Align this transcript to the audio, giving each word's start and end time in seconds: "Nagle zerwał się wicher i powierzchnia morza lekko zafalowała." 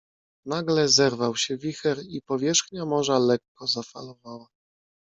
"Nagle 0.45 0.87
zerwał 0.87 1.35
się 1.35 1.57
wicher 1.57 1.99
i 2.05 2.21
powierzchnia 2.21 2.85
morza 2.85 3.19
lekko 3.19 3.67
zafalowała." 3.67 4.47